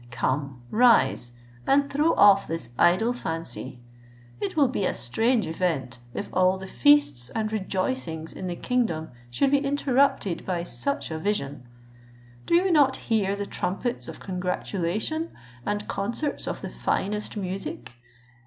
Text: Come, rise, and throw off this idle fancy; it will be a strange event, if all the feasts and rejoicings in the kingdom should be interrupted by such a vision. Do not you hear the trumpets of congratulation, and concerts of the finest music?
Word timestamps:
Come, 0.09 0.63
rise, 0.71 1.29
and 1.67 1.87
throw 1.87 2.15
off 2.15 2.47
this 2.47 2.71
idle 2.79 3.13
fancy; 3.13 3.81
it 4.39 4.57
will 4.57 4.67
be 4.67 4.83
a 4.83 4.95
strange 4.95 5.45
event, 5.45 5.99
if 6.15 6.27
all 6.33 6.57
the 6.57 6.65
feasts 6.65 7.29
and 7.29 7.51
rejoicings 7.51 8.33
in 8.33 8.47
the 8.47 8.55
kingdom 8.55 9.09
should 9.29 9.51
be 9.51 9.59
interrupted 9.59 10.43
by 10.43 10.63
such 10.63 11.11
a 11.11 11.19
vision. 11.19 11.67
Do 12.47 12.71
not 12.71 12.95
you 12.95 13.01
hear 13.03 13.35
the 13.35 13.45
trumpets 13.45 14.07
of 14.07 14.19
congratulation, 14.19 15.33
and 15.67 15.87
concerts 15.87 16.47
of 16.47 16.61
the 16.61 16.71
finest 16.71 17.37
music? 17.37 17.91